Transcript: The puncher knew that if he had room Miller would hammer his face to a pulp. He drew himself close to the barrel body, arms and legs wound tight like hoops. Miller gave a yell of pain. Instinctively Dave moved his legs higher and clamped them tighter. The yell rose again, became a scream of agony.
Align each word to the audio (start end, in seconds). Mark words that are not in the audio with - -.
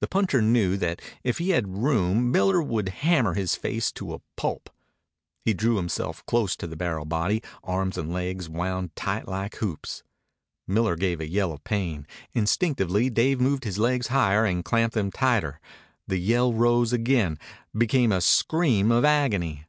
The 0.00 0.08
puncher 0.08 0.42
knew 0.42 0.76
that 0.78 1.00
if 1.22 1.38
he 1.38 1.50
had 1.50 1.76
room 1.76 2.32
Miller 2.32 2.60
would 2.60 2.88
hammer 2.88 3.34
his 3.34 3.54
face 3.54 3.92
to 3.92 4.12
a 4.12 4.20
pulp. 4.36 4.68
He 5.44 5.54
drew 5.54 5.76
himself 5.76 6.26
close 6.26 6.56
to 6.56 6.66
the 6.66 6.74
barrel 6.74 7.04
body, 7.04 7.44
arms 7.62 7.96
and 7.96 8.12
legs 8.12 8.48
wound 8.48 8.96
tight 8.96 9.28
like 9.28 9.54
hoops. 9.58 10.02
Miller 10.66 10.96
gave 10.96 11.20
a 11.20 11.28
yell 11.30 11.52
of 11.52 11.62
pain. 11.62 12.08
Instinctively 12.32 13.08
Dave 13.08 13.40
moved 13.40 13.62
his 13.62 13.78
legs 13.78 14.08
higher 14.08 14.44
and 14.44 14.64
clamped 14.64 14.94
them 14.94 15.12
tighter. 15.12 15.60
The 16.08 16.18
yell 16.18 16.52
rose 16.52 16.92
again, 16.92 17.38
became 17.72 18.10
a 18.10 18.20
scream 18.20 18.90
of 18.90 19.04
agony. 19.04 19.66